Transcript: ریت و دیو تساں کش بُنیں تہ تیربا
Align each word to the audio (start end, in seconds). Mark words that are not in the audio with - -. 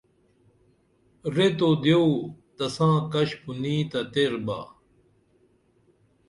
ریت 1.35 1.59
و 1.67 1.69
دیو 1.83 2.03
تساں 2.57 2.97
کش 3.11 3.29
بُنیں 3.43 3.83
تہ 3.91 3.99
تیربا 4.11 4.59